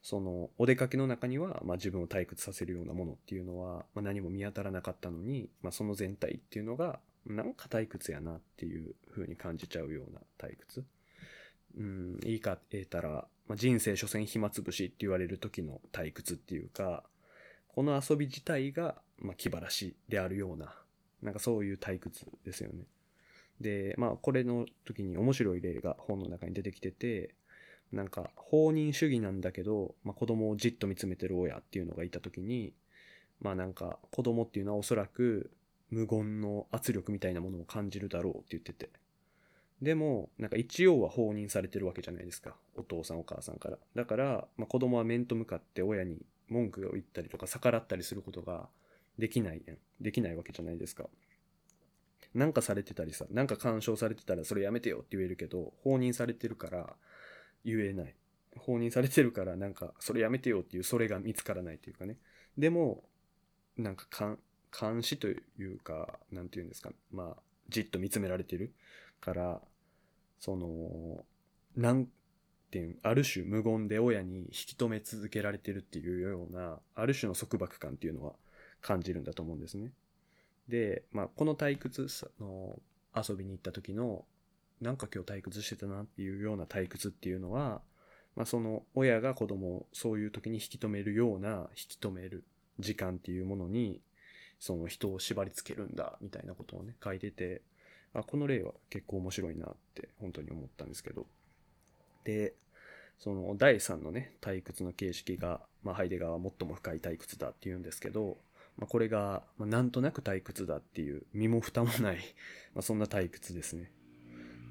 [0.01, 10.83] そのお出かけの中には、まあ、自分を退屈させるようなものっていうのは、まあ、何も見当たらなかったのに、まあ、その全体っていうのがなんか退屈やなっていう風に感じちゃうような退屈。
[11.77, 17.03] うん、いいか言えたら、まあ、人生所詮暇つぶしって言われる時の退屈っていうか、
[17.67, 20.73] この遊び自体が、まあ、気晴らしであるような、
[21.21, 22.85] なんかそういう退屈ですよね。
[23.61, 27.35] で、まあ、これの時に面白い例が本の中に出てきてて、
[27.91, 32.73] なんか、放任主義なんだけど、まあ、子供をじっと見つめてる親っていうのがいた時に、
[33.41, 35.51] まあなんか、子供っていうのはおそらく
[35.89, 38.89] 無言の圧力みたいなものを感じるだろうって言ってて。
[39.81, 42.55] でも、なんか一応は放任されてるわけじゃないですか。
[42.75, 43.77] お父さんお母さんから。
[43.95, 46.17] だから、まあ、子供は面と向かって親に
[46.49, 48.67] 文句を言ったりとか逆らったりすることが
[49.17, 51.05] できないやんできないわけじゃないですか。
[52.33, 56.95] なんかされてたりさ、なんか干渉されてたらそれやめてよって言えるけど、放任されてるから
[57.63, 58.15] 言えない。
[58.57, 62.17] 放任されてるからなんかそれやめてよっていうそれが見つからないというかね。
[62.57, 63.03] でも、
[63.77, 64.07] なんか
[64.77, 68.73] 監視というか、なんて言うんですか、まあ、じっと見つめられてる
[69.21, 69.61] から、
[70.39, 71.25] その、
[71.75, 72.07] なん
[72.71, 78.33] ていう、ある種無言で親に引き止め続けられてるっていうような、ある種の束縛感っていうのは
[78.81, 79.91] 感じるんだと思うんですね。
[80.67, 82.07] で、まあ、この退屈
[82.39, 82.79] の
[83.15, 84.25] 遊びに行った時の、
[84.81, 87.81] なんか今日退屈してたなっていうような退屈っていうのは、
[88.35, 92.43] まあ、その親が子供をそういう時に引き止めるような引き止める
[92.79, 94.01] 時間っていうものに、
[94.59, 97.61] その人を縛り付けるんだみたいなことをね、書いてて、
[98.21, 101.25] あ、この例は結構面白いなって本当に思ったんですけど。
[102.23, 102.53] で、
[103.19, 108.37] その第3のね、退屈の形式が、まあ、ハイデガーは最も深い退屈だって言うんですけど、
[108.77, 112.19] まあ、これが、まあ、なんとなく退屈だっていう、身も蓋もない
[112.75, 113.91] まそんな退屈ですね。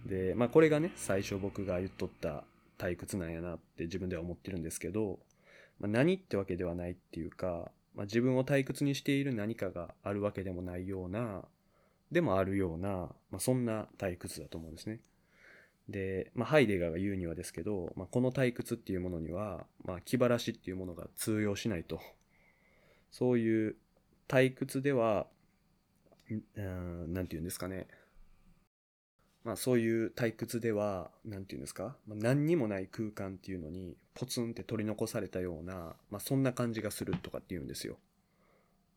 [0.06, 2.44] で、まあ、これがね、最初僕が言っとった
[2.78, 5.18] 退屈なんやなって自分では思ってるんですけど、
[5.80, 11.46] まあ、何ってわけではないっていうか、まあ、自分を退屈にしている何かがあるわけでもないような、
[12.14, 12.88] でもあるような、
[13.30, 15.00] まあ、そんな退屈だと思うんですね。
[15.88, 22.00] で、まあ、ハイデガーが言うにはですけど、まあ、この退屈っていうものには、まあ、気晴らしっていうものが通用しないと。
[23.10, 23.76] そういう
[24.28, 25.26] 退屈では、
[26.30, 27.86] うん、なんて言うんですかね。
[29.44, 37.98] まあそういう退屈では、なんて言うんですか、まあ、何にもない空間っていうのにポツンって取り残されたような、まあそんな感じがするとかって言うんですよ。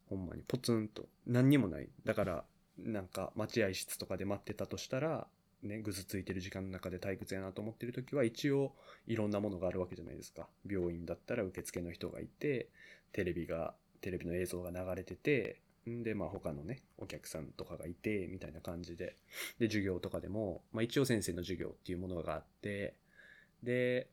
[0.09, 1.05] ほんまにポツンと。
[1.25, 1.89] 何にもない。
[2.05, 2.45] だから、
[2.79, 5.27] なんか待合室とかで待ってたとしたら、
[5.63, 8.73] ね、ぐずついてる時間の中で退屈やなと思ってる時は一応
[9.07, 10.47] いろんなものがあるわけじゃないですか。
[10.69, 12.69] 病院だったら受付の人がいて、
[13.11, 15.59] テレビが、テレビの映像が流れてて、
[15.89, 19.15] んで、まあ他のね、お客さんとかがいて、みたいな感じで。
[19.57, 22.95] で、授業とかでも、まあ一応先生の授業っていうものがあって、
[23.63, 24.07] で、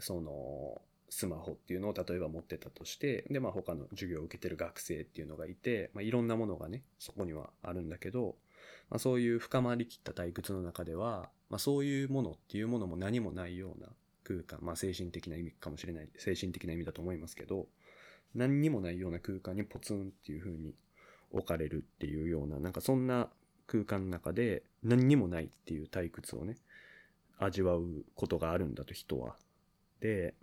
[0.00, 0.80] その、
[1.16, 8.36] スマホっていうのを例えば持ってたとして、で、まあ他の授業を受けてる学生っていうのがいて、まあいろんなものがね、そこにはあるんだけど、
[8.90, 13.88] まあそういう深まりきった退屈の中では、まあそういうものっていうものも何もないような
[14.24, 17.66] 空間、まあ精神的な意味かもしれない、精神的な意味だと思いますけど、
[18.34, 20.74] 何にもないような空間にポツンっていう風に
[21.32, 23.30] 置かれるっていうような、なんかそんな
[23.66, 26.56] 空間の中で何にもないっていう退屈をね、
[27.38, 29.36] 味わうことがあるんだと人は。
[30.00, 30.34] で、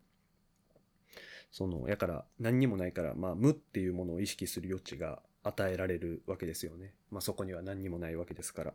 [1.53, 6.93] その、やから何にもないから、まあ無っていうものを意識する余地が与えられるわけですよね。
[7.11, 8.73] まあそこには何にもないわけですから。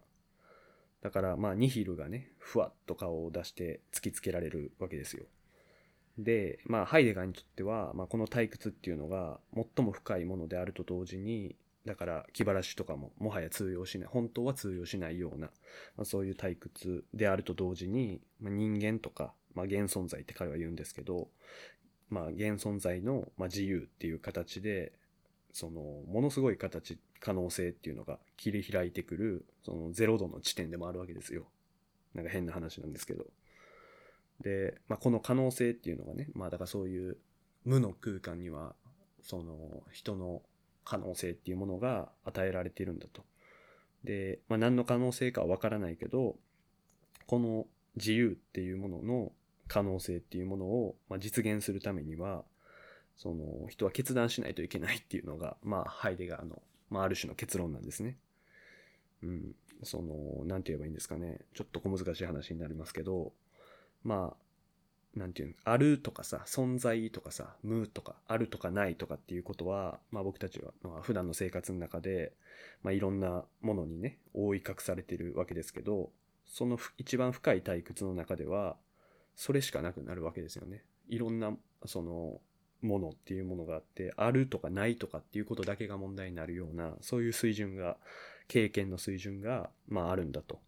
[1.02, 5.26] だからまあニヒルがね、ふわっと顔を出して突きつけられるわけですよ。
[6.18, 15.46] で、まあ、ハイデガーにとっては、まあ、この退屈っていうのが最も深いものであると同時に、だから気晴らしとかももはや通用しない、本当は通用しないような、
[15.96, 21.28] まあ、そういう退屈であると同時に、まあ、人間とか、まあ、現存在って彼は言うんですけど、
[22.10, 24.92] まあ、現存在の、まあ、自由っていう形で、
[25.52, 31.46] その、ものすごい形、可能性っていうのが切り開いてくる、そのゼロ度の地点でもあるわけですよ。
[32.14, 33.26] なんか変な話なんですけど。
[34.40, 37.18] で、まあ、この可能性っていうのがね、まあだからそういう
[37.64, 38.74] 無の空間には、
[39.22, 40.42] その人の
[40.84, 43.24] 可能性っていうものが与えられているんだと。
[44.04, 46.36] で、まあ何の可能性かはわからないけど、
[47.26, 47.66] この
[47.96, 49.32] 自由っていうものの
[49.68, 52.44] 可能性っていうものを、まあ、実現するためには、
[53.16, 58.16] その人は決断しないといけないっていうのが、まあハイデガーの、まあある種の結論なんですね。
[59.22, 59.54] うん。
[59.82, 61.40] その、なんて言えばいいんですかね。
[61.54, 63.32] ちょっと小難しい話になりますけど、
[64.04, 72.32] まあ、なんていうの、あるとかさ、存在とかさ、無とか、あるとかないとかっていうことは、まあ僕たちは、まあ、普段の生活の中で、
[72.82, 76.10] まあいろんなものにね、覆い隠されてるわけですけど、
[76.46, 78.76] その一番深い退屈の中では、
[79.38, 80.82] それしかなくなるわけですよね。
[81.08, 82.40] いろんな、その、
[82.80, 87.96] ものっていうものがあって、あるとかないとかっていうことだけが問題になるような、そういう水準が、
[88.48, 90.60] 経験の水準が、まああるんだと。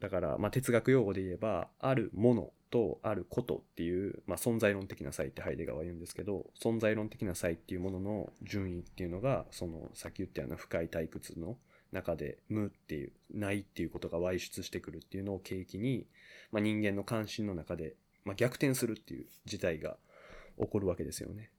[0.00, 11.56] だから、まあ、哲学用語で言えば、あるものとあることっていう、まあ、存在論的な差異ってハイデガーは言うんですけど、存在論的な差異っていうものの順位っていうのが、その、さっき言ったような深い退屈の
[11.92, 16.06] 中で、無っていう、ないっていうことが歪出してくるっていうのを契機に、
[16.52, 17.94] まあ、人間の関心の中で、
[18.24, 19.96] まあ、逆転するっていう事態が
[20.58, 21.50] 起こるわけですよね。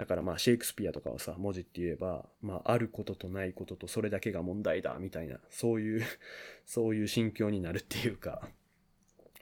[0.00, 6.02] だからまあシェイクスピアとかはさ、文字って言えば、まああることとないこととそれだけが問題だ、みたいな、そういう
[6.64, 8.48] そういう心境になるっていうか、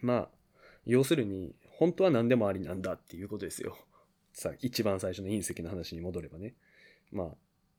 [0.03, 0.31] まあ、
[0.85, 3.79] 要するに、本当は何でもありなんだっていうことですよ。
[4.33, 6.55] さ、一番最初の隕石の話に戻ればね。
[7.13, 7.37] まあ、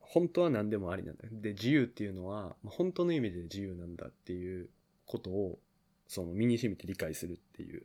[0.09, 1.23] 本当は何でもありなんだ。
[1.31, 4.67] で、自由っていうのは、本当の意味で自由なんだっていう
[5.05, 5.59] ことを、
[6.07, 7.83] その身に染みて理解するっていう、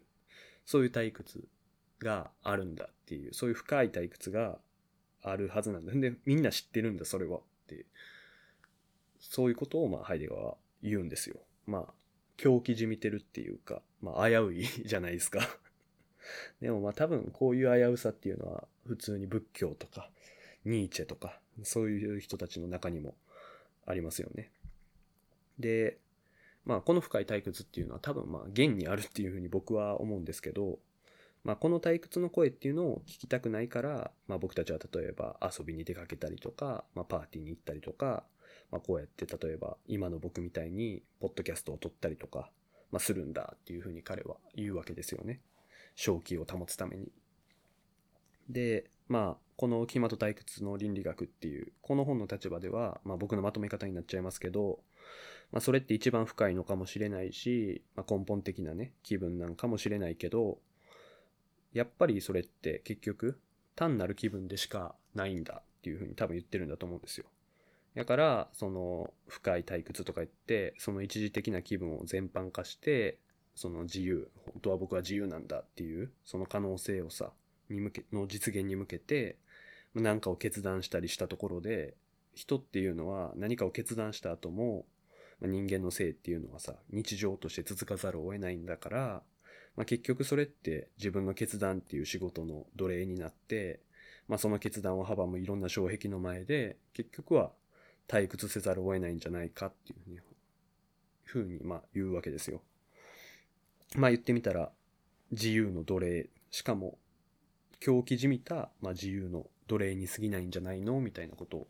[0.64, 1.46] そういう退屈
[1.98, 4.58] があるんだっていう、そういう深い退屈が
[5.22, 5.92] あるはずなんだ。
[5.92, 7.38] で、みんな知ってるんだ、それは。
[7.38, 7.86] っていう。
[9.20, 11.36] そういうことを、まあ、ハイデガーは言うんですよ。
[11.66, 11.94] まあ、
[12.38, 15.40] 狂気じみてるっていうか、まあ、危ういじゃないですか
[16.60, 20.10] でもまあ多分こういう危うさっていうのは普通に仏教とか
[20.64, 23.14] ニーチェとかそういう人たちの中にも
[23.86, 24.50] ありますよね。
[25.58, 25.98] で、
[26.64, 30.78] まあこの深い退屈っていうのは多分まあ現にあるっていうふうに僕は思うんですけど、
[31.44, 38.24] まあ、この退屈の声っていうのを聞きたくないから、まあ、僕たちは例えば遊びに出かけたりとか、まあ、パーティーに行ったりとか、
[38.72, 42.50] まあ、こうやって例えば今の僕みたいにポッドキャストを撮ったりとか、
[42.90, 45.40] まあ、するんだっていうふうに彼は言うわけですよね。
[45.96, 47.12] 正気を保つために。
[48.48, 54.80] で、まあ、このキマと退屈の倫理学っていう、この本の立場では、まあ僕のまとめ方になっちゃいますけど、
[55.52, 60.58] まあ、それって一番深いのかもしれないし、まあ、根本的なね、気分なんかもしれないけど、
[61.72, 63.38] やっぱりそれって結局、
[63.76, 67.26] 単なる気分でしかないんだっていうふうに多分言ってるんだと思うんですよ。
[67.94, 73.18] だから、その、深い退屈とか言って、その一時的な気分を全般化して、
[73.54, 77.32] その自由、本当は僕は自由なんだっていう、その可能性をさ、
[77.70, 79.36] に向け、の実現に向けて、
[79.94, 81.94] 何かを決断したりしたところで、
[82.34, 84.86] 人っていうのは何かを決断した後も、
[85.40, 89.22] 人間の性っていうのはさ、日常として続かざるを得ないんだから、
[89.76, 93.80] まあ、結局それって自分の決断っていう仕事の奴隷になって、
[94.28, 97.52] まあ、その決断を阻むいろんな障壁の前で、結局は
[98.08, 100.22] 退屈せざるを得ないんじゃないかっていう
[101.24, 102.62] ふうに、まあ言うわけですよ。
[103.96, 104.70] まあ言ってみたら、
[105.30, 106.98] 自由の奴隷、しかも
[107.80, 111.00] 狂気じみた、まあ、自由の奴隷に過ぎないんじゃないの？
[111.00, 111.66] みたいなことを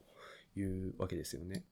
[0.56, 1.64] 言うわけですよね。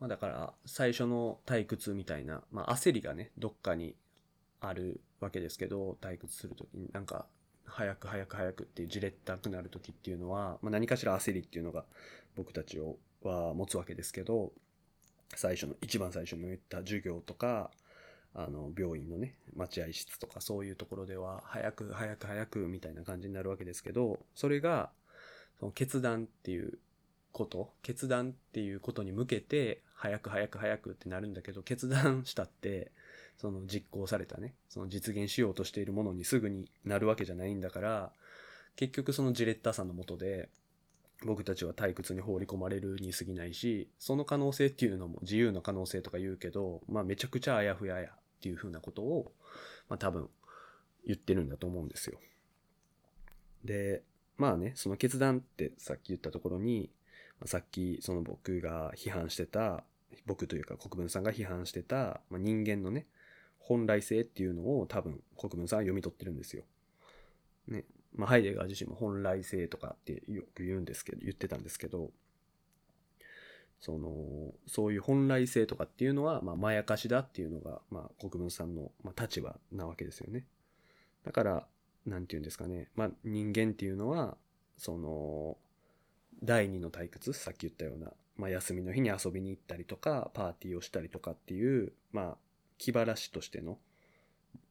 [0.00, 3.94] まあ、だから最初の退屈みたいな、まあ、焦りがねどっかに
[4.60, 7.26] あるわけですけど退屈する時になんか
[7.64, 11.84] 早く早く早くっていうじれったくなる時っていうのは、まあ、何かしら焦りっていうのが
[12.36, 14.52] 僕たちをは持つわけですけど
[15.36, 17.70] 最初の一番最初の言った授業とか
[18.34, 24.90] あの、病院のね、待合室とかそういうところでは、早く早く早くみたいな感じになるわけですけど、それが、
[25.62, 26.80] その決断っていう
[27.30, 32.90] こと、決断っていうことに向けて、早く早く早くってなるんだけど、決断したって、
[33.38, 38.12] その実行されたね、その実現しようとしているものにすぐになるわけじゃないんだから、
[38.74, 40.48] 結局そのじれったさんのもとで、
[41.24, 48.10] 僕たちは退屈に放り込まれるに過ぎないし、その可能性っていうのも自由の可能性とか言うけど、まあめちゃくちゃあやふややっ
[48.40, 49.30] ていうふうなことを、
[49.88, 50.28] まあ多分
[51.06, 52.18] 言ってるんだと思うんですよ。
[53.64, 54.02] で、
[54.36, 56.90] まあね、その決断ってさっき言ったところに、
[57.44, 59.84] さっきその僕が批判してた、
[60.26, 63.06] 僕というか国分さんが批判してた、まあ、人間のね、
[63.58, 66.64] 本来性っていうのを多分国分さんは読み取ってるんですよ。
[67.68, 67.84] ね。
[68.14, 72.10] まあ、ハイデガー自身も本来性とかってよく言うんですけど、言ってたんですけど、
[73.80, 80.44] その、そういう本来性とかっていうのは、まあ、まやかしだっていうのが、まあ、国分さんの、まあ、立場なわけですよね。
[81.24, 81.66] だから、
[82.06, 82.88] なんて言うんですかね。
[82.94, 84.36] まあ、人間っていうのは、
[84.76, 85.56] その、
[86.42, 92.36] 第二の退屈、さっき言ったような、まあ、休みの日に遊びに行ったりとか、パーティーをしたりとかっていう、まあ、
[92.78, 93.78] 気晴らしとしての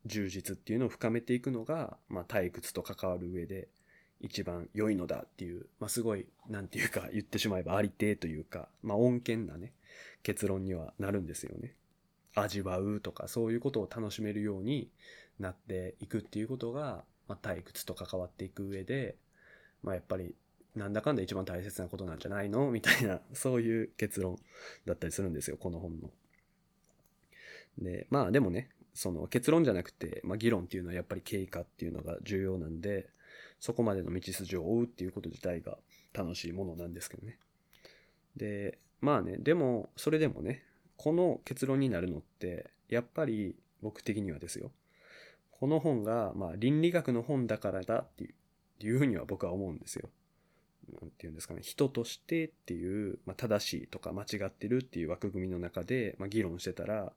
[0.06, 3.70] 充実っていうのを深めていくのが、まあ、退屈と関わる上で、
[4.20, 9.74] 一番良いのだっていう、まあ、すごい、なんていうか言ってしまえばありてというか、まあ、穏健なね、
[10.24, 11.76] 結論にはなるんですよね。
[12.36, 14.90] 味わうとか、そういうことを楽しめるように
[15.40, 19.16] なっていくっていうことが、まあ、退屈と関わっていく上で、
[19.84, 20.36] まあ、やっぱり、
[20.76, 22.70] なんだかんだ一番大切なことなんじゃないの？
[22.72, 24.38] みたいな、そういう結論
[24.86, 26.12] だったりするんですよ、この本の。
[27.78, 33.10] で、まあでもね、その結論じゃなくて、まあ議論っていうのはやっぱり経過っていうのが重要なんで、
[33.62, 35.78] そこまでの道筋を追うっていうこと自体が
[36.14, 37.38] 楽しいものなんですけどね。
[38.36, 40.66] で、まあね、でも、それでもね、
[40.98, 44.72] この結論になるのって、やっぱり僕的にはですよ。
[45.62, 48.24] この本が、まあ、倫理学の本だからだって
[48.84, 50.10] いう、ふうには僕は思うんですよ。
[51.00, 57.14] なんていうんですかね、人としてっていう、まあ、正しいとか間違ってるっていう枠組みの中で、まあ、議論してたら、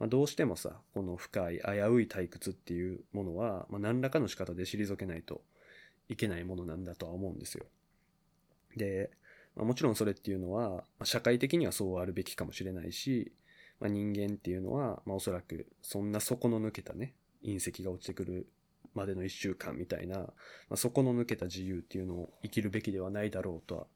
[0.00, 5.42] まあ、どうしてもさ、この深い危うい退屈っていうものは、まあ、何らかの仕方で退けないと
[6.08, 7.64] いけないものなんだとは思うんですよ。
[8.76, 9.10] で、
[9.54, 13.30] まあ、もちろんそれっていうのは、まあ、社会的にはそうあるべきかもしれないし、
[13.78, 17.14] まあ、人間っていうのは、まあ、おそらくそんな底の抜けたね、
[17.44, 18.46] 隕石が落ちてくる
[18.94, 20.26] までの一週間みたいな、ま
[20.70, 23.86] あ、底の抜けた自由っていうのを生きるべきではないだろうとは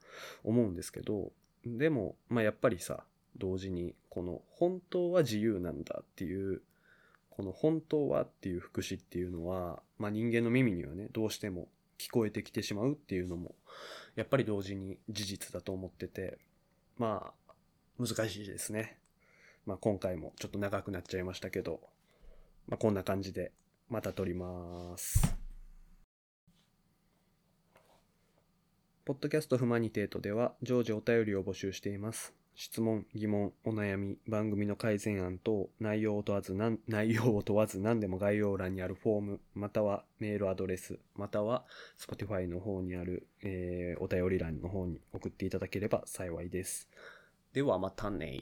[0.45, 1.33] 思うんですけど、
[1.65, 3.05] でも、まあ、やっぱりさ、
[3.37, 6.63] 同時に、この本当は自由なんだっていう、
[7.31, 11.69] この本当はっていう福祉っていうのは、まあ、人間の耳にはね、どうしても
[11.99, 13.55] 聞こえてきてしまうっていうのも、
[14.17, 16.39] やっぱり同時に事実だと思ってて、
[16.97, 17.53] まあ、
[17.99, 18.99] 難しいですね。
[19.67, 21.81] まあ今回もちょっと長くなっちゃいましたけど、
[22.69, 23.53] まあこんな感じで
[23.89, 25.37] また撮ります。
[29.07, 32.35] ポッドキャストフマニテートでは常時お便りを募集しています。
[32.55, 41.65] 質問、疑問、お悩み、番組の改善案等、内容を問わず何、内容を問わず何でも概要欄にあるフォーム、またはメールアドレス、または
[41.99, 46.91] Spotify の方にある、えー、お便り欄の方に送っていただければ幸いです。
[47.55, 48.41] ではまたね